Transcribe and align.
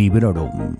Librorum. 0.00 0.76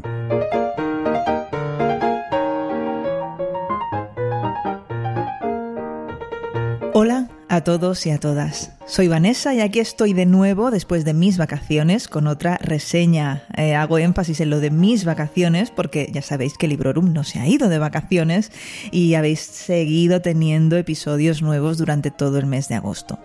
Hola 6.95 7.29
a 7.51 7.61
todos 7.63 8.07
y 8.07 8.11
a 8.13 8.19
todas. 8.19 8.73
Soy 8.87 9.09
Vanessa 9.09 9.53
y 9.53 9.61
aquí 9.61 9.79
estoy 9.79 10.15
de 10.15 10.25
nuevo 10.25 10.71
después 10.71 11.05
de 11.05 11.13
mis 11.13 11.37
vacaciones 11.37 12.09
con 12.09 12.29
otra 12.29 12.57
reseña. 12.63 13.43
Eh, 13.59 13.75
hago 13.75 13.99
énfasis 13.99 14.41
en 14.41 14.49
lo 14.49 14.59
de 14.59 14.71
mis 14.71 15.05
vacaciones 15.05 15.71
porque 15.71 16.09
ya 16.11 16.23
sabéis 16.23 16.57
que 16.57 16.67
Librorum 16.67 17.13
no 17.13 17.23
se 17.23 17.41
ha 17.41 17.47
ido 17.47 17.69
de 17.69 17.79
vacaciones 17.79 18.51
y 18.91 19.13
habéis 19.17 19.41
seguido 19.41 20.23
teniendo 20.23 20.79
episodios 20.79 21.43
nuevos 21.43 21.77
durante 21.77 22.11
todo 22.11 22.39
el 22.39 22.47
mes 22.47 22.69
de 22.69 22.77
agosto. 22.77 23.19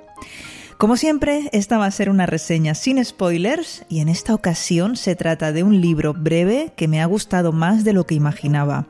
Como 0.77 0.97
siempre, 0.97 1.49
esta 1.53 1.77
va 1.77 1.85
a 1.85 1.91
ser 1.91 2.09
una 2.09 2.25
reseña 2.25 2.75
sin 2.75 3.03
spoilers 3.03 3.85
y 3.87 4.01
en 4.01 4.09
esta 4.09 4.33
ocasión 4.33 4.97
se 4.97 5.15
trata 5.15 5.53
de 5.53 5.63
un 5.63 5.79
libro 5.79 6.13
breve 6.13 6.73
que 6.75 6.89
me 6.89 7.01
ha 7.01 7.05
gustado 7.05 7.53
más 7.53 7.85
de 7.85 7.93
lo 7.93 8.05
que 8.05 8.15
imaginaba. 8.15 8.87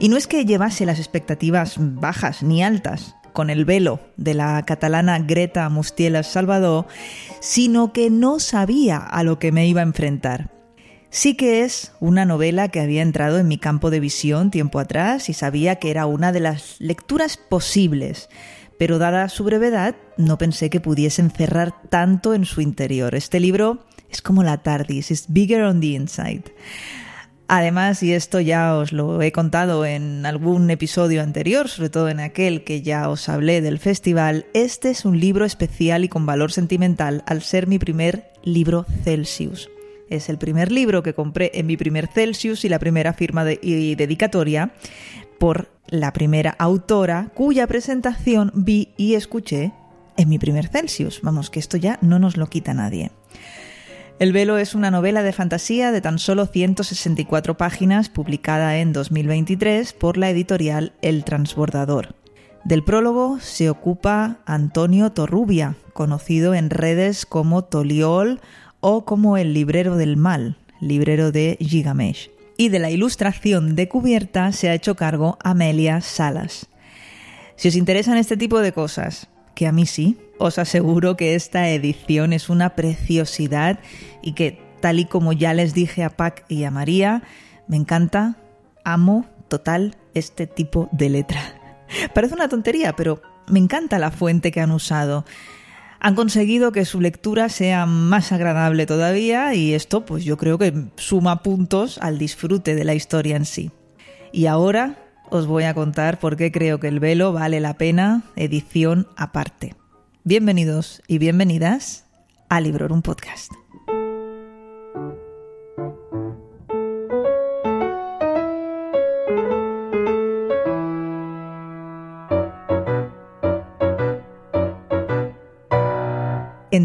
Y 0.00 0.08
no 0.08 0.16
es 0.16 0.26
que 0.26 0.44
llevase 0.44 0.86
las 0.86 0.98
expectativas 0.98 1.76
bajas 1.78 2.42
ni 2.42 2.64
altas 2.64 3.14
con 3.32 3.48
el 3.48 3.64
velo 3.64 4.00
de 4.16 4.34
la 4.34 4.60
catalana 4.66 5.20
Greta 5.20 5.68
Mustielas 5.68 6.26
Salvador, 6.26 6.86
sino 7.38 7.92
que 7.92 8.10
no 8.10 8.40
sabía 8.40 8.96
a 8.96 9.22
lo 9.22 9.38
que 9.38 9.52
me 9.52 9.68
iba 9.68 9.82
a 9.82 9.84
enfrentar. 9.84 10.50
Sí 11.10 11.34
que 11.34 11.62
es 11.62 11.92
una 12.00 12.24
novela 12.24 12.68
que 12.68 12.80
había 12.80 13.02
entrado 13.02 13.38
en 13.38 13.48
mi 13.48 13.58
campo 13.58 13.90
de 13.90 14.00
visión 14.00 14.50
tiempo 14.50 14.80
atrás 14.80 15.28
y 15.28 15.32
sabía 15.32 15.76
que 15.76 15.90
era 15.90 16.06
una 16.06 16.32
de 16.32 16.40
las 16.40 16.76
lecturas 16.80 17.36
posibles, 17.36 18.28
pero 18.80 18.98
dada 18.98 19.28
su 19.28 19.44
brevedad, 19.44 19.94
no 20.16 20.38
pensé 20.38 20.70
que 20.70 20.80
pudiese 20.80 21.20
encerrar 21.20 21.74
tanto 21.90 22.32
en 22.32 22.46
su 22.46 22.62
interior. 22.62 23.14
Este 23.14 23.38
libro 23.38 23.84
es 24.08 24.22
como 24.22 24.42
la 24.42 24.62
TARDIS, 24.62 25.10
es 25.10 25.26
bigger 25.28 25.64
on 25.64 25.82
the 25.82 25.88
inside. 25.88 26.44
Además, 27.46 28.02
y 28.02 28.14
esto 28.14 28.40
ya 28.40 28.74
os 28.76 28.94
lo 28.94 29.20
he 29.20 29.32
contado 29.32 29.84
en 29.84 30.24
algún 30.24 30.70
episodio 30.70 31.22
anterior, 31.22 31.68
sobre 31.68 31.90
todo 31.90 32.08
en 32.08 32.20
aquel 32.20 32.64
que 32.64 32.80
ya 32.80 33.10
os 33.10 33.28
hablé 33.28 33.60
del 33.60 33.78
festival, 33.78 34.46
este 34.54 34.88
es 34.88 35.04
un 35.04 35.20
libro 35.20 35.44
especial 35.44 36.02
y 36.02 36.08
con 36.08 36.24
valor 36.24 36.50
sentimental 36.50 37.22
al 37.26 37.42
ser 37.42 37.66
mi 37.66 37.78
primer 37.78 38.30
libro 38.44 38.86
Celsius. 39.04 39.68
Es 40.08 40.30
el 40.30 40.38
primer 40.38 40.72
libro 40.72 41.02
que 41.02 41.12
compré 41.12 41.50
en 41.52 41.66
mi 41.66 41.76
primer 41.76 42.06
Celsius 42.06 42.64
y 42.64 42.70
la 42.70 42.78
primera 42.78 43.12
firma 43.12 43.44
y 43.60 43.94
dedicatoria 43.94 44.72
por 45.40 45.70
la 45.88 46.12
primera 46.12 46.54
autora 46.58 47.30
cuya 47.34 47.66
presentación 47.66 48.52
vi 48.54 48.90
y 48.98 49.14
escuché 49.14 49.72
en 50.18 50.28
mi 50.28 50.38
primer 50.38 50.68
Celsius. 50.68 51.20
Vamos, 51.22 51.48
que 51.48 51.58
esto 51.58 51.78
ya 51.78 51.98
no 52.02 52.18
nos 52.18 52.36
lo 52.36 52.46
quita 52.46 52.74
nadie. 52.74 53.10
El 54.18 54.34
velo 54.34 54.58
es 54.58 54.74
una 54.74 54.90
novela 54.90 55.22
de 55.22 55.32
fantasía 55.32 55.92
de 55.92 56.02
tan 56.02 56.18
solo 56.18 56.44
164 56.44 57.56
páginas 57.56 58.10
publicada 58.10 58.76
en 58.76 58.92
2023 58.92 59.94
por 59.94 60.18
la 60.18 60.28
editorial 60.28 60.92
El 61.00 61.24
Transbordador. 61.24 62.14
Del 62.64 62.84
prólogo 62.84 63.40
se 63.40 63.70
ocupa 63.70 64.36
Antonio 64.44 65.10
Torrubia, 65.10 65.74
conocido 65.94 66.52
en 66.52 66.68
redes 66.68 67.24
como 67.24 67.64
Toliol 67.64 68.42
o 68.80 69.06
como 69.06 69.38
el 69.38 69.54
librero 69.54 69.96
del 69.96 70.18
mal, 70.18 70.58
librero 70.82 71.32
de 71.32 71.56
Gigamesh 71.58 72.30
y 72.60 72.68
de 72.68 72.78
la 72.78 72.90
ilustración 72.90 73.74
de 73.74 73.88
cubierta 73.88 74.52
se 74.52 74.68
ha 74.68 74.74
hecho 74.74 74.94
cargo 74.94 75.38
Amelia 75.42 76.02
Salas. 76.02 76.66
Si 77.56 77.68
os 77.68 77.74
interesan 77.74 78.18
este 78.18 78.36
tipo 78.36 78.60
de 78.60 78.72
cosas, 78.72 79.28
que 79.54 79.66
a 79.66 79.72
mí 79.72 79.86
sí, 79.86 80.18
os 80.38 80.58
aseguro 80.58 81.16
que 81.16 81.34
esta 81.34 81.70
edición 81.70 82.34
es 82.34 82.50
una 82.50 82.76
preciosidad 82.76 83.80
y 84.20 84.34
que, 84.34 84.60
tal 84.82 85.00
y 85.00 85.06
como 85.06 85.32
ya 85.32 85.54
les 85.54 85.72
dije 85.72 86.04
a 86.04 86.10
Pac 86.10 86.44
y 86.50 86.64
a 86.64 86.70
María, 86.70 87.22
me 87.66 87.78
encanta, 87.78 88.36
amo 88.84 89.24
total 89.48 89.96
este 90.12 90.46
tipo 90.46 90.90
de 90.92 91.08
letra. 91.08 91.40
Parece 92.14 92.34
una 92.34 92.50
tontería, 92.50 92.94
pero 92.94 93.22
me 93.48 93.58
encanta 93.58 93.98
la 93.98 94.10
fuente 94.10 94.52
que 94.52 94.60
han 94.60 94.72
usado 94.72 95.24
han 96.00 96.14
conseguido 96.14 96.72
que 96.72 96.86
su 96.86 97.00
lectura 97.00 97.48
sea 97.48 97.86
más 97.86 98.32
agradable 98.32 98.86
todavía 98.86 99.54
y 99.54 99.74
esto 99.74 100.04
pues 100.04 100.24
yo 100.24 100.36
creo 100.36 100.58
que 100.58 100.72
suma 100.96 101.42
puntos 101.42 101.98
al 101.98 102.18
disfrute 102.18 102.74
de 102.74 102.84
la 102.84 102.94
historia 102.94 103.36
en 103.36 103.44
sí. 103.44 103.70
Y 104.32 104.46
ahora 104.46 104.96
os 105.28 105.46
voy 105.46 105.64
a 105.64 105.74
contar 105.74 106.18
por 106.18 106.36
qué 106.36 106.50
creo 106.50 106.80
que 106.80 106.88
el 106.88 107.00
velo 107.00 107.32
vale 107.32 107.60
la 107.60 107.74
pena 107.74 108.22
edición 108.34 109.06
aparte. 109.16 109.74
Bienvenidos 110.24 111.02
y 111.06 111.18
bienvenidas 111.18 112.06
a 112.48 112.60
Librorum 112.60 113.02
Podcast. 113.02 113.59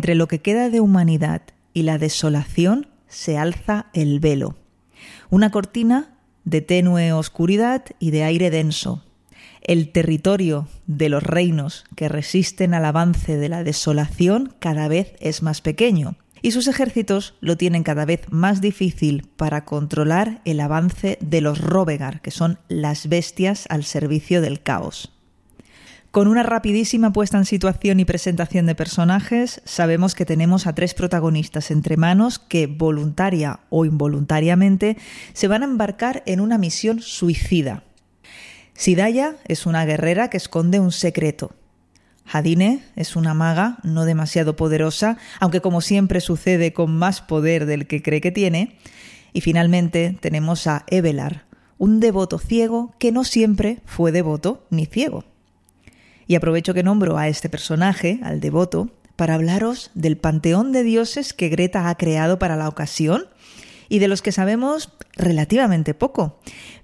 Entre 0.05 0.13
lo 0.13 0.27
que 0.27 0.39
queda 0.39 0.69
de 0.69 0.81
humanidad 0.81 1.41
y 1.73 1.81
la 1.81 1.97
desolación 1.97 2.85
se 3.07 3.39
alza 3.39 3.88
el 3.93 4.19
velo, 4.19 4.55
una 5.31 5.49
cortina 5.49 6.19
de 6.43 6.61
tenue 6.61 7.11
oscuridad 7.11 7.85
y 7.97 8.11
de 8.11 8.23
aire 8.23 8.51
denso, 8.51 9.03
el 9.63 9.91
territorio 9.91 10.67
de 10.85 11.09
los 11.09 11.23
reinos 11.23 11.85
que 11.95 12.07
resisten 12.07 12.75
al 12.75 12.85
avance 12.85 13.35
de 13.35 13.49
la 13.49 13.63
desolación 13.63 14.53
cada 14.59 14.88
vez 14.88 15.15
es 15.21 15.41
más 15.41 15.61
pequeño, 15.61 16.17
y 16.44 16.51
sus 16.51 16.67
ejércitos 16.67 17.33
lo 17.39 17.57
tienen 17.57 17.81
cada 17.81 18.05
vez 18.05 18.27
más 18.29 18.61
difícil 18.61 19.27
para 19.38 19.65
controlar 19.65 20.39
el 20.45 20.59
avance 20.59 21.17
de 21.19 21.41
los 21.41 21.59
Robegar, 21.59 22.21
que 22.21 22.29
son 22.29 22.59
las 22.67 23.09
bestias 23.09 23.65
al 23.69 23.83
servicio 23.83 24.41
del 24.41 24.61
caos. 24.61 25.14
Con 26.15 26.29
una 26.29 26.43
rapidísima 26.43 27.11
puesta 27.11 27.37
en 27.37 27.43
situación 27.43 27.99
y 27.99 28.05
presentación 28.05 28.65
de 28.67 28.73
personajes, 28.73 29.61
sabemos 29.65 30.15
que 30.15 30.25
tenemos 30.25 30.65
a 30.65 30.73
tres 30.73 30.93
protagonistas 30.93 31.71
entre 31.71 31.97
manos 31.97 32.39
que, 32.39 32.67
voluntaria 32.67 33.59
o 33.69 33.83
involuntariamente, 33.83 34.95
se 35.33 35.49
van 35.49 35.61
a 35.61 35.65
embarcar 35.65 36.23
en 36.25 36.39
una 36.39 36.57
misión 36.57 37.01
suicida. 37.01 37.83
Sidaya 38.73 39.35
es 39.43 39.65
una 39.65 39.83
guerrera 39.83 40.29
que 40.29 40.37
esconde 40.37 40.79
un 40.79 40.93
secreto. 40.93 41.51
Hadine 42.25 42.85
es 42.95 43.17
una 43.17 43.33
maga 43.33 43.79
no 43.83 44.05
demasiado 44.05 44.55
poderosa, 44.55 45.17
aunque 45.41 45.59
como 45.59 45.81
siempre 45.81 46.21
sucede 46.21 46.71
con 46.71 46.95
más 46.95 47.19
poder 47.19 47.65
del 47.65 47.87
que 47.87 48.01
cree 48.01 48.21
que 48.21 48.31
tiene. 48.31 48.77
Y 49.33 49.41
finalmente 49.41 50.17
tenemos 50.21 50.65
a 50.65 50.85
Evelar, 50.87 51.43
un 51.77 51.99
devoto 51.99 52.39
ciego 52.39 52.95
que 52.99 53.11
no 53.11 53.25
siempre 53.25 53.81
fue 53.83 54.13
devoto 54.13 54.65
ni 54.69 54.85
ciego. 54.85 55.25
Y 56.28 56.36
aprovecho 56.36 56.74
que 56.74 56.84
nombro 56.84 57.18
a 57.18 57.28
este 57.28 57.50
personaje, 57.50 58.19
al 58.24 58.40
devoto, 58.40 58.90
para 59.16 59.36
hablaros 59.36 59.91
del 59.94 60.18
panteón 60.18 60.72
de 60.72 60.84
dioses 60.84 61.34
que 61.34 61.50
Greta 61.50 61.90
ha 61.90 61.96
creado 61.96 62.40
para 62.40 62.56
la 62.56 62.68
ocasión 62.68 63.28
y 63.90 64.00
de 64.00 64.08
los 64.08 64.22
que 64.22 64.31
sabemos 64.31 64.91
relativamente 65.13 65.94
poco, 65.94 66.40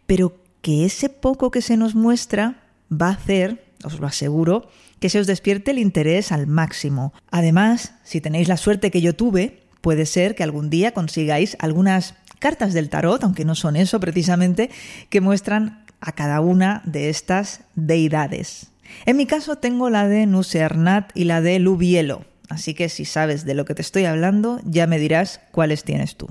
pero 0.06 0.41
que 0.62 0.85
ese 0.85 1.09
poco 1.09 1.52
que 1.52 1.62
se 1.62 1.78
nos 1.78 1.96
muestra 1.96 2.63
va 2.91 3.07
a 3.07 3.13
hacer, 3.13 3.66
os 3.84 4.00
lo 4.00 4.07
aseguro, 4.07 4.69
que 5.00 5.09
se 5.09 5.19
os 5.19 5.28
despierte 5.28 5.72
el 5.72 5.79
interés 5.79 6.31
al 6.31 6.47
máximo. 6.47 7.13
Además, 7.31 7.96
si 8.03 8.22
tenéis 8.22 8.47
la 8.47 8.58
suerte 8.58 8.91
que 8.91 9.02
yo 9.02 9.16
tuve, 9.16 9.63
puede 9.81 10.06
ser 10.06 10.35
que 10.35 10.44
algún 10.44 10.69
día 10.69 10.94
consigáis 10.94 11.58
algunas 11.59 12.16
cartas 12.40 12.73
del 12.73 12.90
tarot, 12.90 13.23
aunque 13.23 13.46
no 13.46 13.56
son 13.56 13.75
eso 13.75 14.00
precisamente, 14.00 14.69
que 15.09 15.22
muestran 15.22 15.85
a 15.99 16.11
cada 16.11 16.41
una 16.41 16.82
de 16.85 17.09
estas 17.09 17.61
deidades. 17.76 18.71
En 19.05 19.17
mi 19.17 19.26
caso 19.26 19.58
tengo 19.58 19.90
la 19.90 20.08
de 20.08 20.26
Nusernat 20.26 21.11
y 21.16 21.26
la 21.26 21.41
de 21.41 21.59
Lubielo, 21.59 22.26
así 22.49 22.73
que 22.73 22.90
si 22.90 23.05
sabes 23.05 23.46
de 23.46 23.53
lo 23.53 23.66
que 23.66 23.76
te 23.76 23.82
estoy 23.82 24.05
hablando, 24.05 24.59
ya 24.64 24.88
me 24.88 24.99
dirás 24.99 25.41
cuáles 25.52 25.84
tienes 25.84 26.16
tú. 26.16 26.29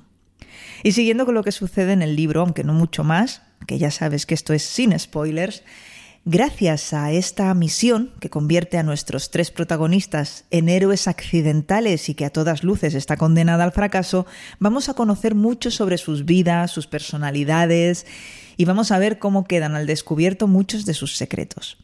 Y 0.83 0.93
siguiendo 0.93 1.27
con 1.27 1.35
lo 1.35 1.43
que 1.43 1.53
sucede 1.53 1.93
en 1.93 2.03
el 2.03 2.17
libro, 2.17 2.41
aunque 2.41 2.65
no 2.65 2.73
mucho 2.73 3.05
más, 3.05 3.43
que 3.67 3.79
ya 3.79 3.91
sabes 3.91 4.25
que 4.27 4.35
esto 4.35 4.53
es 4.53 4.63
sin 4.63 4.99
spoilers, 4.99 5.63
Gracias 6.27 6.93
a 6.93 7.13
esta 7.13 7.53
misión 7.55 8.13
que 8.21 8.29
convierte 8.29 8.77
a 8.77 8.83
nuestros 8.83 9.31
tres 9.31 9.51
protagonistas 9.51 10.45
en 10.51 10.69
héroes 10.69 11.09
accidentales 11.09 12.11
y 12.11 12.15
que 12.15 12.27
a 12.27 12.31
todas 12.31 12.63
luces 12.63 12.93
está 12.93 13.17
condenada 13.17 13.65
al 13.65 13.73
fracaso, 13.73 14.27
vamos 14.59 14.91
a 14.91 14.95
conocer 14.95 15.35
mucho 15.35 15.71
sobre 15.71 15.97
sus 15.97 16.27
vidas, 16.27 16.73
sus 16.73 16.87
personalidades 16.87 18.05
y 18.59 18.67
vamos 18.67 18.93
a 18.93 18.99
ver 18.99 19.19
cómo 19.19 19.45
quedan 19.45 19.75
al 19.75 19.87
descubierto 19.87 20.47
muchos 20.47 20.85
de 20.85 20.93
sus 20.93 21.17
secretos. 21.17 21.79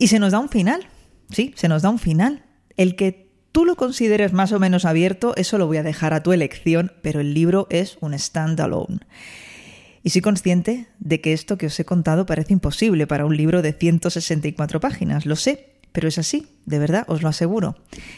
Y 0.00 0.08
se 0.08 0.18
nos 0.18 0.32
da 0.32 0.38
un 0.38 0.48
final, 0.48 0.86
sí, 1.30 1.52
se 1.56 1.68
nos 1.68 1.82
da 1.82 1.90
un 1.90 1.98
final. 1.98 2.42
El 2.78 2.96
que 2.96 3.30
tú 3.52 3.66
lo 3.66 3.76
consideres 3.76 4.32
más 4.32 4.50
o 4.50 4.58
menos 4.58 4.86
abierto, 4.86 5.34
eso 5.36 5.58
lo 5.58 5.66
voy 5.66 5.76
a 5.76 5.82
dejar 5.82 6.14
a 6.14 6.22
tu 6.22 6.32
elección, 6.32 6.92
pero 7.02 7.20
el 7.20 7.34
libro 7.34 7.66
es 7.68 7.98
un 8.00 8.18
standalone. 8.18 9.00
Y 10.02 10.08
soy 10.08 10.22
consciente 10.22 10.86
de 11.00 11.20
que 11.20 11.34
esto 11.34 11.58
que 11.58 11.66
os 11.66 11.78
he 11.78 11.84
contado 11.84 12.24
parece 12.24 12.54
imposible 12.54 13.06
para 13.06 13.26
un 13.26 13.36
libro 13.36 13.60
de 13.60 13.74
164 13.74 14.80
páginas, 14.80 15.26
lo 15.26 15.36
sé, 15.36 15.74
pero 15.92 16.08
es 16.08 16.16
así, 16.16 16.46
de 16.64 16.78
verdad, 16.78 17.04
os 17.06 17.20
lo 17.20 17.28
aseguro. 17.28 17.76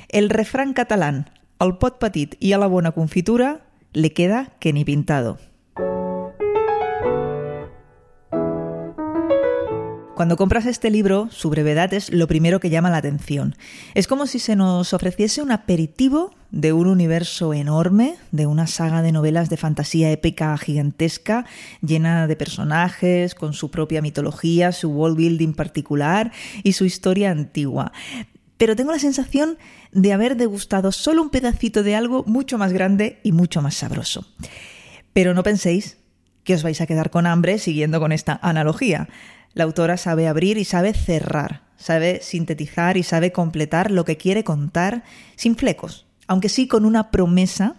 El 0.08 0.30
refrán 0.30 0.74
catalán, 0.74 1.30
al 1.58 1.78
pot 1.78 1.98
petit 1.98 2.36
y 2.38 2.52
a 2.52 2.58
la 2.58 2.68
buena 2.68 2.92
confitura, 2.92 3.66
le 3.92 4.12
queda 4.12 4.52
que 4.60 4.72
ni 4.72 4.84
pintado. 4.84 5.40
Cuando 10.22 10.36
compras 10.36 10.66
este 10.66 10.88
libro, 10.88 11.26
su 11.32 11.50
brevedad 11.50 11.92
es 11.92 12.12
lo 12.12 12.28
primero 12.28 12.60
que 12.60 12.70
llama 12.70 12.90
la 12.90 12.98
atención. 12.98 13.56
Es 13.94 14.06
como 14.06 14.28
si 14.28 14.38
se 14.38 14.54
nos 14.54 14.94
ofreciese 14.94 15.42
un 15.42 15.50
aperitivo 15.50 16.32
de 16.52 16.72
un 16.72 16.86
universo 16.86 17.52
enorme, 17.52 18.14
de 18.30 18.46
una 18.46 18.68
saga 18.68 19.02
de 19.02 19.10
novelas 19.10 19.50
de 19.50 19.56
fantasía 19.56 20.12
épica 20.12 20.56
gigantesca, 20.58 21.44
llena 21.80 22.28
de 22.28 22.36
personajes, 22.36 23.34
con 23.34 23.52
su 23.52 23.72
propia 23.72 24.00
mitología, 24.00 24.70
su 24.70 24.90
world 24.90 25.16
building 25.16 25.54
particular 25.54 26.30
y 26.62 26.74
su 26.74 26.84
historia 26.84 27.32
antigua. 27.32 27.90
Pero 28.58 28.76
tengo 28.76 28.92
la 28.92 29.00
sensación 29.00 29.58
de 29.90 30.12
haber 30.12 30.36
degustado 30.36 30.92
solo 30.92 31.20
un 31.20 31.30
pedacito 31.30 31.82
de 31.82 31.96
algo 31.96 32.22
mucho 32.28 32.58
más 32.58 32.72
grande 32.72 33.18
y 33.24 33.32
mucho 33.32 33.60
más 33.60 33.74
sabroso. 33.74 34.24
Pero 35.12 35.34
no 35.34 35.42
penséis 35.42 35.96
que 36.44 36.54
os 36.54 36.62
vais 36.62 36.80
a 36.80 36.86
quedar 36.86 37.10
con 37.10 37.26
hambre 37.26 37.58
siguiendo 37.58 37.98
con 37.98 38.12
esta 38.12 38.38
analogía. 38.40 39.08
La 39.54 39.64
autora 39.64 39.96
sabe 39.96 40.28
abrir 40.28 40.56
y 40.58 40.64
sabe 40.64 40.94
cerrar, 40.94 41.62
sabe 41.76 42.20
sintetizar 42.22 42.96
y 42.96 43.02
sabe 43.02 43.32
completar 43.32 43.90
lo 43.90 44.04
que 44.04 44.16
quiere 44.16 44.44
contar 44.44 45.04
sin 45.36 45.56
flecos, 45.56 46.06
aunque 46.26 46.48
sí 46.48 46.66
con 46.68 46.84
una 46.84 47.10
promesa 47.10 47.76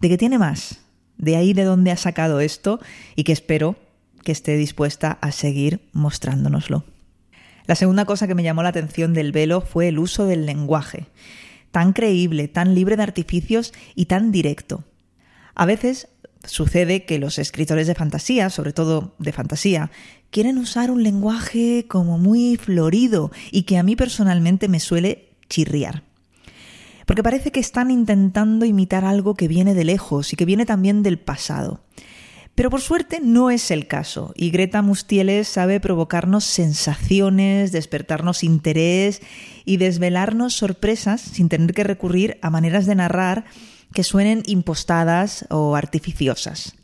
de 0.00 0.08
que 0.08 0.18
tiene 0.18 0.38
más, 0.38 0.80
de 1.16 1.36
ahí 1.36 1.52
de 1.52 1.64
donde 1.64 1.90
ha 1.90 1.96
sacado 1.96 2.40
esto 2.40 2.80
y 3.16 3.24
que 3.24 3.32
espero 3.32 3.76
que 4.22 4.32
esté 4.32 4.56
dispuesta 4.56 5.18
a 5.20 5.32
seguir 5.32 5.88
mostrándonoslo. 5.92 6.84
La 7.66 7.74
segunda 7.74 8.04
cosa 8.04 8.26
que 8.26 8.34
me 8.34 8.42
llamó 8.42 8.62
la 8.62 8.68
atención 8.68 9.14
del 9.14 9.32
velo 9.32 9.60
fue 9.60 9.88
el 9.88 9.98
uso 9.98 10.26
del 10.26 10.46
lenguaje, 10.46 11.06
tan 11.70 11.92
creíble, 11.92 12.46
tan 12.46 12.74
libre 12.74 12.96
de 12.96 13.02
artificios 13.02 13.72
y 13.94 14.06
tan 14.06 14.32
directo. 14.32 14.84
A 15.54 15.66
veces 15.66 16.08
sucede 16.46 17.04
que 17.04 17.18
los 17.18 17.38
escritores 17.38 17.86
de 17.86 17.94
fantasía, 17.94 18.50
sobre 18.50 18.72
todo 18.72 19.14
de 19.18 19.32
fantasía, 19.32 19.90
quieren 20.30 20.58
usar 20.58 20.90
un 20.90 21.02
lenguaje 21.02 21.86
como 21.88 22.18
muy 22.18 22.56
florido 22.56 23.30
y 23.50 23.62
que 23.62 23.78
a 23.78 23.82
mí 23.82 23.96
personalmente 23.96 24.68
me 24.68 24.80
suele 24.80 25.28
chirriar. 25.48 26.02
Porque 27.06 27.22
parece 27.22 27.52
que 27.52 27.60
están 27.60 27.90
intentando 27.90 28.64
imitar 28.64 29.04
algo 29.04 29.34
que 29.34 29.48
viene 29.48 29.74
de 29.74 29.84
lejos 29.84 30.32
y 30.32 30.36
que 30.36 30.44
viene 30.44 30.66
también 30.66 31.02
del 31.02 31.18
pasado. 31.18 31.80
Pero 32.54 32.70
por 32.70 32.80
suerte 32.80 33.20
no 33.20 33.50
es 33.50 33.72
el 33.72 33.88
caso, 33.88 34.32
y 34.36 34.50
Greta 34.50 34.80
Mustieles 34.80 35.48
sabe 35.48 35.80
provocarnos 35.80 36.44
sensaciones, 36.44 37.72
despertarnos 37.72 38.44
interés 38.44 39.22
y 39.64 39.76
desvelarnos 39.78 40.54
sorpresas 40.54 41.20
sin 41.20 41.48
tener 41.48 41.74
que 41.74 41.82
recurrir 41.82 42.38
a 42.42 42.50
maneras 42.50 42.86
de 42.86 42.94
narrar 42.94 43.44
que 43.94 44.04
suenen 44.04 44.42
impostadas 44.46 45.46
o 45.50 45.76
artificiosas. 45.76 46.74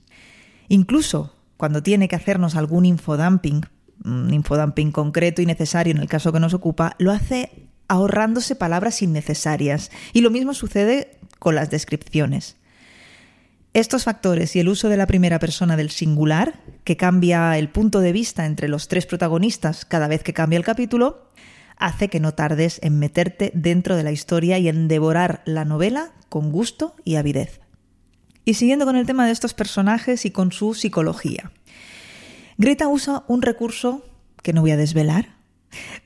Incluso 0.68 1.34
cuando 1.56 1.82
tiene 1.82 2.08
que 2.08 2.16
hacernos 2.16 2.54
algún 2.54 2.86
infodumping, 2.86 3.66
un 4.04 4.32
infodumping 4.32 4.92
concreto 4.92 5.42
y 5.42 5.46
necesario 5.46 5.90
en 5.90 5.98
el 5.98 6.08
caso 6.08 6.32
que 6.32 6.40
nos 6.40 6.54
ocupa, 6.54 6.94
lo 6.98 7.10
hace 7.10 7.68
ahorrándose 7.88 8.54
palabras 8.54 9.02
innecesarias. 9.02 9.90
Y 10.12 10.20
lo 10.20 10.30
mismo 10.30 10.54
sucede 10.54 11.18
con 11.38 11.56
las 11.56 11.68
descripciones. 11.68 12.56
Estos 13.74 14.04
factores 14.04 14.54
y 14.56 14.60
el 14.60 14.68
uso 14.68 14.88
de 14.88 14.96
la 14.96 15.06
primera 15.06 15.38
persona 15.38 15.76
del 15.76 15.90
singular, 15.90 16.60
que 16.84 16.96
cambia 16.96 17.58
el 17.58 17.68
punto 17.68 18.00
de 18.00 18.12
vista 18.12 18.46
entre 18.46 18.68
los 18.68 18.88
tres 18.88 19.06
protagonistas 19.06 19.84
cada 19.84 20.08
vez 20.08 20.22
que 20.22 20.32
cambia 20.32 20.56
el 20.56 20.64
capítulo, 20.64 21.28
hace 21.76 22.08
que 22.08 22.20
no 22.20 22.34
tardes 22.34 22.78
en 22.82 22.98
meterte 22.98 23.50
dentro 23.54 23.96
de 23.96 24.04
la 24.04 24.12
historia 24.12 24.58
y 24.58 24.68
en 24.68 24.86
devorar 24.86 25.42
la 25.44 25.64
novela 25.64 26.12
con 26.30 26.50
gusto 26.50 26.94
y 27.04 27.16
avidez. 27.16 27.60
Y 28.46 28.54
siguiendo 28.54 28.86
con 28.86 28.96
el 28.96 29.04
tema 29.04 29.26
de 29.26 29.32
estos 29.32 29.52
personajes 29.52 30.24
y 30.24 30.30
con 30.30 30.50
su 30.50 30.72
psicología. 30.72 31.52
Greta 32.56 32.88
usa 32.88 33.24
un 33.28 33.42
recurso 33.42 34.02
que 34.42 34.54
no 34.54 34.62
voy 34.62 34.70
a 34.70 34.78
desvelar, 34.78 35.36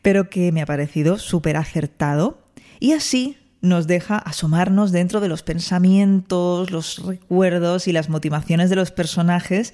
pero 0.02 0.28
que 0.28 0.50
me 0.50 0.62
ha 0.62 0.66
parecido 0.66 1.18
súper 1.18 1.56
acertado 1.56 2.42
y 2.80 2.92
así 2.92 3.38
nos 3.60 3.86
deja 3.86 4.18
asomarnos 4.18 4.92
dentro 4.92 5.20
de 5.20 5.28
los 5.28 5.42
pensamientos, 5.42 6.70
los 6.70 6.98
recuerdos 7.04 7.88
y 7.88 7.92
las 7.92 8.08
motivaciones 8.08 8.68
de 8.68 8.76
los 8.76 8.90
personajes 8.90 9.72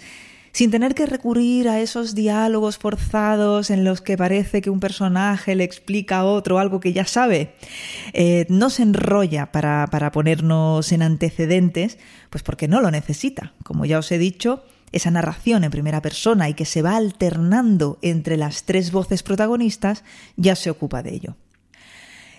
sin 0.53 0.71
tener 0.71 0.95
que 0.95 1.07
recurrir 1.07 1.69
a 1.69 1.81
esos 1.81 2.15
diálogos 2.15 2.79
forzados 2.79 3.71
en 3.71 3.85
los 3.85 4.01
que 4.01 4.17
parece 4.17 4.61
que 4.63 4.71
un 4.71 4.81
personaje 4.81 5.55
le 5.55 5.65
explica 5.65 6.19
a 6.19 6.25
otro 6.25 6.59
algo 6.59 6.81
que 6.81 6.93
ya 6.93 7.05
sabe. 7.05 7.55
Eh, 8.13 8.47
no 8.49 8.71
se 8.71 8.83
enrolla 8.83 9.53
para, 9.53 9.87
para 9.91 10.13
ponernos 10.13 10.93
en 10.93 11.03
antecedentes, 11.03 11.99
pues 12.31 12.43
porque 12.43 12.69
no 12.69 12.81
lo 12.81 12.91
necesita. 12.91 13.53
Como 13.63 13.85
ya 13.85 13.99
os 13.99 14.11
he 14.13 14.19
dicho, 14.19 14.65
esa 14.93 15.11
narración 15.11 15.65
en 15.65 15.71
primera 15.71 16.03
persona 16.03 16.49
y 16.49 16.55
que 16.55 16.65
se 16.65 16.83
va 16.83 16.97
alternando 16.97 17.99
entre 18.03 18.37
las 18.37 18.65
tres 18.65 18.91
voces 18.91 19.23
protagonistas 19.23 20.05
ya 20.37 20.57
se 20.57 20.71
ocupa 20.71 21.03
de 21.03 21.15
ello. 21.15 21.37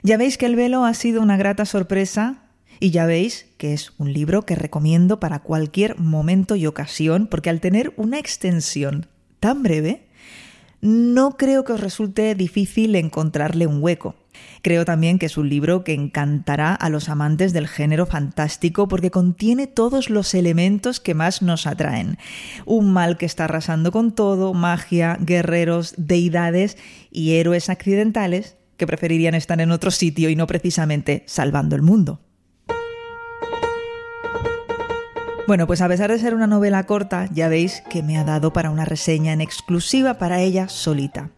Ya 0.03 0.17
veis 0.17 0.37
que 0.37 0.47
el 0.47 0.55
velo 0.55 0.83
ha 0.83 0.93
sido 0.93 1.21
una 1.21 1.37
grata 1.37 1.65
sorpresa 1.65 2.39
y 2.81 2.89
ya 2.89 3.05
veis 3.05 3.45
que 3.57 3.73
es 3.73 3.93
un 3.99 4.11
libro 4.11 4.41
que 4.41 4.55
recomiendo 4.55 5.19
para 5.19 5.39
cualquier 5.39 5.99
momento 5.99 6.55
y 6.55 6.65
ocasión, 6.65 7.27
porque 7.27 7.51
al 7.51 7.61
tener 7.61 7.93
una 7.95 8.17
extensión 8.17 9.05
tan 9.39 9.61
breve, 9.61 10.07
no 10.81 11.37
creo 11.37 11.63
que 11.63 11.73
os 11.73 11.79
resulte 11.79 12.33
difícil 12.33 12.95
encontrarle 12.95 13.67
un 13.67 13.83
hueco. 13.83 14.15
Creo 14.63 14.83
también 14.83 15.19
que 15.19 15.27
es 15.27 15.37
un 15.37 15.47
libro 15.47 15.83
que 15.83 15.93
encantará 15.93 16.73
a 16.73 16.89
los 16.89 17.07
amantes 17.07 17.53
del 17.53 17.67
género 17.67 18.07
fantástico 18.07 18.87
porque 18.87 19.11
contiene 19.11 19.67
todos 19.67 20.09
los 20.09 20.33
elementos 20.33 20.99
que 20.99 21.13
más 21.13 21.43
nos 21.43 21.67
atraen. 21.67 22.17
Un 22.65 22.91
mal 22.91 23.15
que 23.17 23.27
está 23.27 23.45
arrasando 23.45 23.91
con 23.91 24.15
todo, 24.15 24.55
magia, 24.55 25.19
guerreros, 25.21 25.93
deidades 25.97 26.77
y 27.11 27.33
héroes 27.33 27.69
accidentales 27.69 28.57
que 28.77 28.87
preferirían 28.87 29.35
estar 29.35 29.61
en 29.61 29.69
otro 29.69 29.91
sitio 29.91 30.31
y 30.31 30.35
no 30.35 30.47
precisamente 30.47 31.23
salvando 31.27 31.75
el 31.75 31.83
mundo. 31.83 32.21
Bueno, 35.51 35.67
pues 35.67 35.81
a 35.81 35.89
pesar 35.89 36.09
de 36.09 36.17
ser 36.17 36.33
una 36.33 36.47
novela 36.47 36.85
corta, 36.85 37.27
ya 37.33 37.49
veis 37.49 37.83
que 37.89 38.01
me 38.03 38.17
ha 38.17 38.23
dado 38.23 38.53
para 38.53 38.71
una 38.71 38.85
reseña 38.85 39.33
en 39.33 39.41
exclusiva 39.41 40.13
para 40.13 40.39
ella 40.39 40.69
solita. 40.69 41.31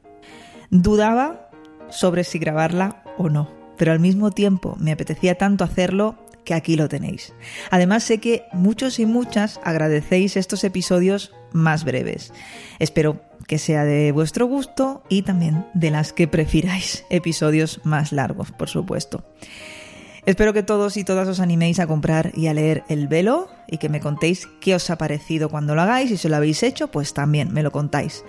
Dudaba 0.70 1.50
sobre 1.90 2.24
si 2.24 2.38
grabarla 2.38 3.02
o 3.18 3.30
no, 3.30 3.50
pero 3.76 3.92
al 3.92 4.00
mismo 4.00 4.30
tiempo 4.30 4.76
me 4.80 4.92
apetecía 4.92 5.40
tanto 5.40 5.64
hacerlo 5.64 6.16
que 6.46 6.54
aquí 6.54 6.76
lo 6.76 6.90
tenéis. 6.90 7.34
Además 7.72 8.04
sé 8.04 8.20
que 8.20 8.44
muchos 8.54 9.00
y 9.00 9.08
muchas 9.08 9.60
agradecéis 9.64 10.38
estos 10.38 10.64
episodios 10.64 11.34
más 11.52 11.84
breves. 11.84 12.34
Espero 12.78 13.20
que 13.48 13.58
sea 13.58 13.84
de 13.84 14.12
vuestro 14.12 14.46
gusto 14.46 15.02
y 15.10 15.24
también 15.24 15.66
de 15.74 15.90
las 15.90 16.14
que 16.14 16.28
prefiráis 16.28 17.04
episodios 17.10 17.82
más 17.84 18.12
largos, 18.12 18.52
por 18.52 18.70
supuesto. 18.70 19.26
Espero 20.26 20.54
que 20.54 20.64
todos 20.64 20.96
y 20.96 21.04
todas 21.04 21.28
os 21.28 21.42
animéis 21.42 21.82
a 21.82 21.88
comprar 21.88 22.32
y 22.34 22.48
a 22.48 22.54
leer 22.54 22.86
El 22.88 23.10
Velo 23.10 23.50
y 23.68 23.78
que 23.78 23.90
me 23.90 24.00
contéis 24.00 24.48
qué 24.62 24.74
os 24.74 24.90
ha 24.90 24.98
parecido 24.98 25.50
cuando 25.50 25.76
lo 25.76 25.82
hagáis 25.82 26.12
y 26.12 26.18
si 26.18 26.30
lo 26.30 26.38
habéis 26.38 26.64
hecho, 26.64 26.88
pues 26.88 27.14
también 27.14 27.52
me 27.52 27.62
lo 27.62 27.72
contáis. 27.72 28.24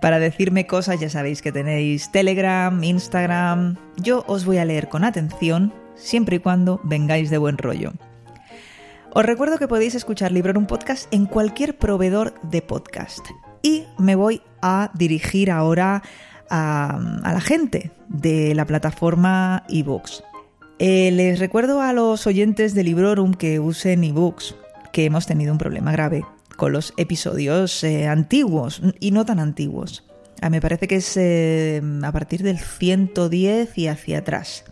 Para 0.00 0.18
decirme 0.18 0.66
cosas 0.66 0.98
ya 0.98 1.08
sabéis 1.08 1.40
que 1.40 1.52
tenéis 1.52 2.10
Telegram, 2.10 2.82
Instagram. 2.82 3.76
Yo 3.96 4.24
os 4.26 4.44
voy 4.44 4.58
a 4.58 4.64
leer 4.64 4.88
con 4.88 5.04
atención 5.04 5.72
siempre 5.94 6.36
y 6.36 6.40
cuando 6.40 6.80
vengáis 6.82 7.30
de 7.30 7.38
buen 7.38 7.58
rollo. 7.58 7.92
Os 9.12 9.24
recuerdo 9.24 9.56
que 9.58 9.68
podéis 9.68 9.94
escuchar 9.94 10.32
Libro 10.32 10.50
en 10.50 10.56
un 10.56 10.66
podcast 10.66 11.12
en 11.12 11.26
cualquier 11.26 11.78
proveedor 11.78 12.34
de 12.42 12.62
podcast. 12.62 13.24
Y 13.62 13.84
me 13.98 14.16
voy 14.16 14.42
a 14.62 14.90
dirigir 14.94 15.52
ahora 15.52 16.02
a, 16.48 16.98
a 17.22 17.32
la 17.32 17.40
gente 17.40 17.92
de 18.08 18.52
la 18.56 18.64
plataforma 18.64 19.62
eBooks. 19.68 20.24
Eh, 20.82 21.10
les 21.10 21.38
recuerdo 21.38 21.82
a 21.82 21.92
los 21.92 22.26
oyentes 22.26 22.72
de 22.72 22.82
Librorum 22.82 23.34
que 23.34 23.60
usen 23.60 24.02
ebooks 24.02 24.54
que 24.94 25.04
hemos 25.04 25.26
tenido 25.26 25.52
un 25.52 25.58
problema 25.58 25.92
grave 25.92 26.24
con 26.56 26.72
los 26.72 26.94
episodios 26.96 27.84
eh, 27.84 28.08
antiguos 28.08 28.80
y 28.98 29.10
no 29.10 29.26
tan 29.26 29.40
antiguos. 29.40 30.04
Ah, 30.40 30.48
me 30.48 30.62
parece 30.62 30.88
que 30.88 30.96
es 30.96 31.18
eh, 31.18 31.82
a 32.02 32.12
partir 32.12 32.42
del 32.42 32.58
110 32.58 33.76
y 33.76 33.88
hacia 33.88 34.20
atrás. 34.20 34.64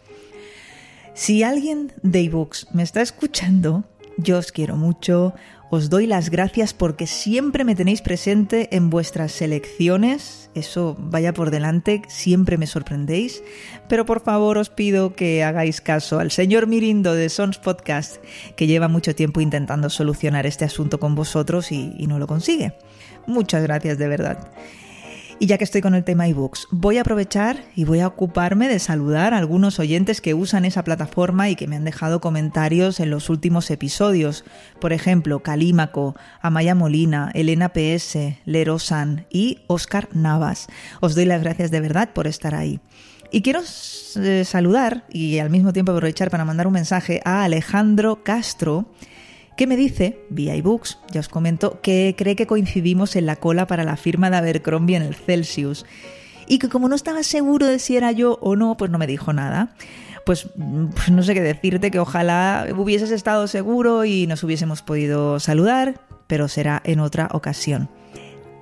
Si 1.13 1.43
alguien 1.43 1.93
de 2.03 2.21
ebooks 2.21 2.69
me 2.73 2.85
está 2.85 3.03
escuchando, 3.03 3.85
yo 4.17 4.39
os 4.39 4.51
quiero 4.51 4.77
mucho, 4.77 5.35
os 5.71 5.91
doy 5.91 6.07
las 6.07 6.31
gracias 6.31 6.73
porque 6.73 7.07
siempre 7.07 7.65
me 7.65 7.75
tenéis 7.75 8.01
presente 8.01 8.75
en 8.75 8.89
vuestras 8.89 9.33
selecciones. 9.33 10.51
Eso 10.55 10.97
vaya 10.99 11.35
por 11.35 11.51
delante, 11.51 12.03
siempre 12.09 12.57
me 12.57 12.67
sorprendéis. 12.67 13.43
Pero 13.89 14.07
por 14.07 14.21
favor 14.21 14.57
os 14.57 14.71
pido 14.71 15.15
que 15.15 15.45
hagáis 15.45 15.81
caso 15.81 16.21
al 16.21 16.31
señor 16.31 16.67
Mirindo 16.67 17.15
de 17.15 17.29
Sons 17.29 17.59
Podcast, 17.59 18.17
que 18.57 18.67
lleva 18.67 18.89
mucho 18.89 19.15
tiempo 19.15 19.41
intentando 19.41 19.91
solucionar 19.91 20.47
este 20.47 20.65
asunto 20.65 20.99
con 20.99 21.15
vosotros 21.15 21.71
y, 21.71 21.95
y 21.99 22.07
no 22.07 22.19
lo 22.19 22.27
consigue. 22.27 22.73
Muchas 23.27 23.63
gracias 23.63 23.99
de 23.99 24.09
verdad. 24.09 24.51
Y 25.41 25.47
ya 25.47 25.57
que 25.57 25.63
estoy 25.63 25.83
con 25.83 25.95
el 25.95 26.03
tema 26.03 26.27
ebooks, 26.27 26.67
voy 26.73 26.99
a 26.99 27.03
aprovechar 27.03 27.63
y 27.77 27.85
voy 27.85 28.01
a 28.01 28.09
ocuparme 28.09 28.67
de 28.67 28.81
saludar 28.81 29.35
a 29.35 29.39
algunos 29.39 29.79
oyentes 29.79 30.21
que 30.21 30.35
usan 30.35 30.65
esa 30.65 30.83
plataforma 30.83 31.49
y 31.49 31.55
que 31.55 31.69
me 31.69 31.77
han 31.77 31.85
dejado 31.85 32.21
comentarios 32.21 32.99
en 32.99 33.11
los 33.11 33.31
últimos 33.31 33.71
episodios. 33.71 34.45
Por 34.81 34.93
ejemplo, 34.93 35.39
Calímaco, 35.45 36.17
Amaya 36.43 36.75
Molina, 36.75 37.31
Elena 37.35 37.69
PS, 37.69 38.37
Lerosan 38.47 39.27
y 39.31 39.61
Oscar 39.69 40.09
Navas. 40.13 40.67
Os 41.01 41.15
doy 41.15 41.25
las 41.25 41.41
gracias 41.41 41.71
de 41.71 41.83
verdad 41.83 42.11
por 42.13 42.27
estar 42.27 42.57
ahí. 42.57 42.81
Y 43.31 43.43
quiero 43.43 43.61
eh, 43.61 44.43
saludar 44.45 45.05
y 45.09 45.39
al 45.39 45.51
mismo 45.51 45.73
tiempo 45.73 45.93
aprovechar 45.93 46.31
para 46.31 46.47
mandar 46.47 46.67
un 46.67 46.73
mensaje 46.73 47.21
a 47.25 47.45
Alejandro 47.45 48.25
Castro, 48.25 48.87
que 49.59 49.67
me 49.67 49.77
dice, 49.77 50.25
vía 50.31 50.55
ebooks, 50.55 51.01
ya 51.11 51.19
os 51.19 51.29
comento, 51.29 51.81
que 51.83 52.15
cree 52.17 52.37
que 52.37 52.47
coincidimos 52.47 53.17
en 53.17 53.27
la 53.27 53.35
cola 53.35 53.67
para 53.67 53.83
la 53.83 53.97
firma 53.97 54.31
de 54.31 54.37
Abercrombie 54.37 54.95
en 54.95 55.03
el 55.03 55.17
Celsius. 55.17 55.85
Y 56.47 56.61
que 56.61 56.69
como 56.69 56.89
no 56.89 56.95
estaba 56.95 57.25
seguro 57.25 57.67
de 57.67 57.81
si 57.81 57.97
era 57.97 58.13
yo 58.13 58.39
o 58.41 58.55
no, 58.55 58.77
pues 58.77 58.93
no 58.93 58.99
me 58.99 59.09
dijo 59.09 59.33
nada. 59.33 59.75
Pues, 60.25 60.49
pues 60.95 61.11
no 61.11 61.25
sé 61.25 61.35
qué 61.35 61.41
decirte, 61.41 61.91
que 61.91 61.99
ojalá 61.99 62.69
hubieses 62.77 63.11
estado 63.11 63.49
seguro 63.49 64.05
y 64.05 64.29
nos 64.29 64.45
hubiésemos 64.45 64.83
podido 64.83 65.41
saludar, 65.41 66.03
pero 66.29 66.47
será 66.47 66.81
en 66.85 67.01
otra 67.01 67.29
ocasión. 67.33 67.91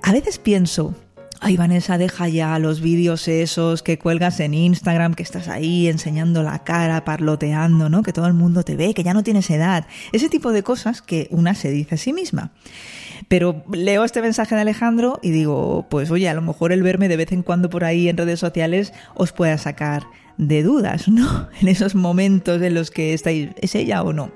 A 0.01 0.11
veces 0.11 0.39
pienso 0.39 0.95
Ay, 1.39 1.55
Vanessa, 1.55 1.97
deja 1.99 2.27
ya 2.27 2.57
los 2.57 2.81
vídeos 2.81 3.27
esos 3.27 3.83
que 3.83 3.99
cuelgas 3.99 4.39
en 4.39 4.55
Instagram, 4.55 5.13
que 5.13 5.21
estás 5.21 5.47
ahí 5.47 5.87
enseñando 5.87 6.41
la 6.41 6.63
cara, 6.63 7.05
parloteando, 7.05 7.89
¿no? 7.89 8.01
Que 8.01 8.11
todo 8.11 8.25
el 8.25 8.33
mundo 8.33 8.63
te 8.63 8.75
ve, 8.75 8.95
que 8.95 9.03
ya 9.03 9.13
no 9.13 9.23
tienes 9.23 9.49
edad. 9.51 9.85
Ese 10.11 10.29
tipo 10.29 10.51
de 10.51 10.63
cosas 10.63 11.01
que 11.01 11.27
una 11.29 11.53
se 11.53 11.69
dice 11.69 11.95
a 11.95 11.97
sí 11.99 12.11
misma. 12.11 12.51
Pero 13.27 13.63
leo 13.71 14.03
este 14.03 14.21
mensaje 14.21 14.55
de 14.55 14.61
Alejandro 14.61 15.19
y 15.21 15.29
digo, 15.29 15.85
pues 15.89 16.09
oye, 16.09 16.27
a 16.27 16.33
lo 16.33 16.41
mejor 16.41 16.71
el 16.71 16.81
verme 16.81 17.07
de 17.07 17.17
vez 17.17 17.31
en 17.31 17.43
cuando 17.43 17.69
por 17.69 17.83
ahí 17.83 18.09
en 18.09 18.17
redes 18.17 18.39
sociales 18.39 18.93
os 19.13 19.31
pueda 19.31 19.57
sacar 19.57 20.07
de 20.37 20.63
dudas, 20.63 21.07
¿no? 21.07 21.49
En 21.61 21.67
esos 21.67 21.95
momentos 21.95 22.61
en 22.61 22.73
los 22.73 22.91
que 22.91 23.13
estáis, 23.13 23.49
¿es 23.59 23.75
ella 23.75 24.03
o 24.03 24.13
no? 24.13 24.31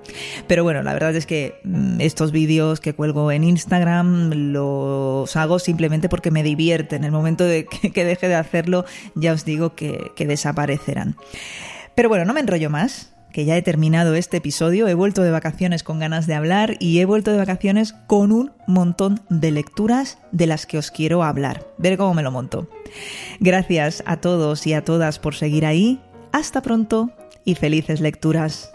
Pero 0.47 0.63
bueno, 0.63 0.81
la 0.83 0.93
verdad 0.93 1.15
es 1.15 1.25
que 1.25 1.59
mm, 1.63 2.01
estos 2.01 2.31
vídeos 2.31 2.79
que 2.79 2.93
cuelgo 2.93 3.31
en 3.31 3.43
Instagram 3.43 4.31
los 4.51 5.35
hago 5.35 5.59
simplemente 5.59 6.09
porque 6.09 6.31
me 6.31 6.43
divierte. 6.43 6.95
En 6.95 7.03
el 7.03 7.11
momento 7.11 7.43
de 7.43 7.65
que 7.65 8.03
deje 8.03 8.27
de 8.27 8.35
hacerlo, 8.35 8.85
ya 9.15 9.33
os 9.33 9.45
digo 9.45 9.75
que, 9.75 10.11
que 10.15 10.25
desaparecerán. 10.25 11.15
Pero 11.95 12.09
bueno, 12.09 12.25
no 12.25 12.33
me 12.33 12.39
enrollo 12.39 12.69
más 12.69 13.11
que 13.31 13.45
ya 13.45 13.57
he 13.57 13.61
terminado 13.61 14.15
este 14.15 14.37
episodio, 14.37 14.87
he 14.87 14.93
vuelto 14.93 15.23
de 15.23 15.31
vacaciones 15.31 15.83
con 15.83 15.99
ganas 15.99 16.27
de 16.27 16.35
hablar 16.35 16.75
y 16.79 16.99
he 16.99 17.05
vuelto 17.05 17.31
de 17.31 17.37
vacaciones 17.37 17.93
con 18.07 18.31
un 18.31 18.51
montón 18.67 19.21
de 19.29 19.51
lecturas 19.51 20.17
de 20.31 20.47
las 20.47 20.65
que 20.65 20.77
os 20.77 20.91
quiero 20.91 21.23
hablar. 21.23 21.65
Ver 21.77 21.97
cómo 21.97 22.13
me 22.13 22.23
lo 22.23 22.31
monto. 22.31 22.67
Gracias 23.39 24.03
a 24.05 24.17
todos 24.17 24.67
y 24.67 24.73
a 24.73 24.83
todas 24.83 25.19
por 25.19 25.35
seguir 25.35 25.65
ahí. 25.65 25.99
Hasta 26.31 26.61
pronto 26.61 27.11
y 27.45 27.55
felices 27.55 28.01
lecturas. 28.01 28.71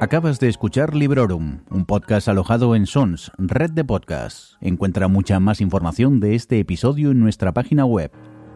Acabas 0.00 0.38
de 0.38 0.48
escuchar 0.48 0.94
Librorum, 0.94 1.60
un 1.70 1.86
podcast 1.86 2.28
alojado 2.28 2.76
en 2.76 2.86
Sons, 2.86 3.32
red 3.38 3.70
de 3.70 3.84
podcasts. 3.84 4.58
Encuentra 4.60 5.08
mucha 5.08 5.40
más 5.40 5.60
información 5.60 6.20
de 6.20 6.34
este 6.34 6.58
episodio 6.58 7.10
en 7.10 7.20
nuestra 7.20 7.52
página 7.52 7.86
web, 7.86 8.10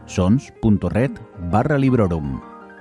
sons.red 0.06 1.12
barra 1.50 1.78
Librorum 1.78 2.57